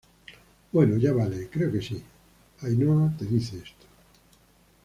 [0.71, 1.47] bueno, ya vale.
[1.51, 2.01] creo que si
[2.63, 3.85] Ainhoa te dice esto